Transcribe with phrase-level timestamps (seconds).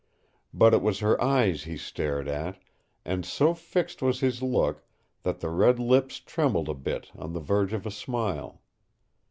[0.51, 2.57] But it was her eyes he stared at,
[3.05, 4.83] and so fixed was his look
[5.21, 8.63] that the red lips trembled a bit on the verge of a smile.